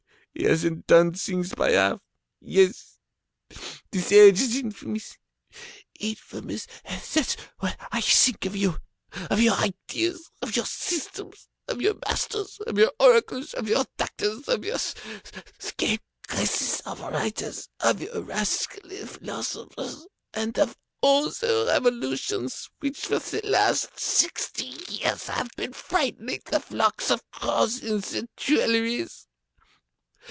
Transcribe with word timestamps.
He 0.33 0.43
hasn't 0.47 0.87
done 0.87 1.13
things 1.13 1.53
by 1.53 1.71
half. 1.71 1.99
Yes, 2.39 2.97
this 3.91 4.13
age 4.13 4.39
is 4.39 4.55
infamous, 4.55 5.17
infamous 5.99 6.67
and 6.85 7.01
that's 7.01 7.35
what 7.59 7.75
I 7.91 7.99
think 7.99 8.45
of 8.45 8.55
you, 8.55 8.77
of 9.29 9.41
your 9.41 9.55
ideas, 9.55 10.31
of 10.41 10.55
your 10.55 10.65
systems, 10.65 11.49
of 11.67 11.81
your 11.81 11.95
masters, 12.07 12.59
of 12.65 12.77
your 12.77 12.91
oracles, 13.01 13.53
of 13.53 13.67
your 13.67 13.83
doctors, 13.97 14.47
of 14.47 14.63
your 14.63 14.79
scape 15.59 16.01
graces 16.27 16.79
of 16.85 17.01
writers, 17.01 17.67
of 17.81 18.01
your 18.01 18.21
rascally 18.21 19.05
philosophers, 19.05 20.07
and 20.33 20.57
of 20.57 20.77
all 21.01 21.25
the 21.29 21.65
revolutions 21.69 22.69
which, 22.79 23.01
for 23.05 23.19
the 23.19 23.41
last 23.43 23.99
sixty 23.99 24.73
years, 24.87 25.27
have 25.27 25.49
been 25.57 25.73
frightening 25.73 26.39
the 26.45 26.61
flocks 26.61 27.11
of 27.11 27.29
crows 27.31 27.83
in 27.83 27.99
the 27.99 28.29
Tuileries! 28.37 29.27